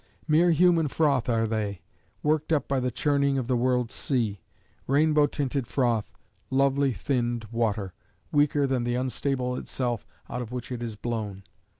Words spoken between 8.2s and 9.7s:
weaker than the unstable